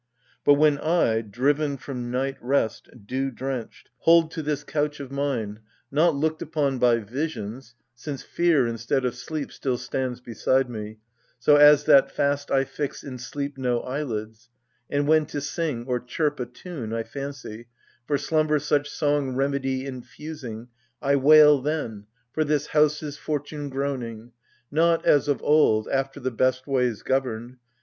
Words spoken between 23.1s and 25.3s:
fortune groaning, Not, as